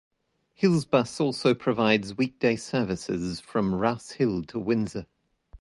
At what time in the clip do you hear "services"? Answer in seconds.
2.55-3.39